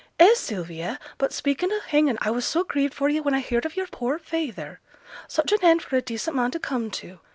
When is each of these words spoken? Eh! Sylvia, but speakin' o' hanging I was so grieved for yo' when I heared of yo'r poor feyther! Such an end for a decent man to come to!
Eh! 0.17 0.33
Sylvia, 0.33 0.97
but 1.19 1.31
speakin' 1.31 1.71
o' 1.71 1.79
hanging 1.81 2.17
I 2.21 2.31
was 2.31 2.43
so 2.43 2.63
grieved 2.63 2.95
for 2.95 3.07
yo' 3.07 3.21
when 3.21 3.35
I 3.35 3.39
heared 3.39 3.67
of 3.67 3.75
yo'r 3.75 3.85
poor 3.85 4.17
feyther! 4.17 4.79
Such 5.27 5.51
an 5.51 5.63
end 5.63 5.83
for 5.83 5.95
a 5.95 6.01
decent 6.01 6.35
man 6.35 6.49
to 6.49 6.59
come 6.59 6.89
to! 7.05 7.19